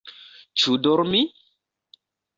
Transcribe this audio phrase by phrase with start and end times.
[0.61, 1.21] Ĉu dormi?